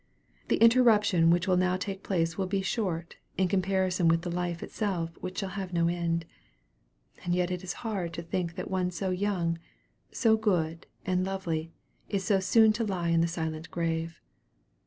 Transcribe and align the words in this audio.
The 0.47 0.55
interruption 0.57 1.29
which 1.29 1.47
will 1.47 1.57
now 1.57 1.77
take 1.77 2.01
place 2.01 2.35
will 2.35 2.47
be 2.47 2.63
short, 2.63 3.17
in 3.37 3.47
comparison 3.47 4.07
with 4.07 4.23
the 4.23 4.31
life 4.31 4.63
itself 4.63 5.15
which 5.19 5.37
shall 5.37 5.49
have 5.49 5.73
no 5.73 5.87
end. 5.87 6.25
And 7.23 7.35
yet 7.35 7.51
it 7.51 7.63
is 7.63 7.73
hard 7.85 8.11
to 8.13 8.23
think 8.23 8.55
that 8.55 8.71
one 8.71 8.89
so 8.89 9.11
young, 9.11 9.59
so 10.11 10.35
good, 10.37 10.87
and 11.05 11.23
lovely, 11.23 11.71
is 12.09 12.23
so 12.25 12.39
soon 12.39 12.73
to 12.73 12.83
lie 12.83 13.09
in 13.09 13.21
the 13.21 13.27
silent 13.27 13.69
grave. 13.69 14.19